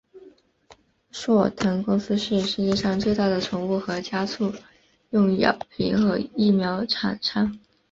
[1.11, 4.51] 硕腾公司是世界上最大的宠物和家畜
[5.11, 7.59] 用药品和疫苗厂商。